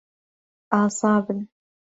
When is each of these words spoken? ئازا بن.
ئازا 0.71 1.13
بن. 1.25 1.39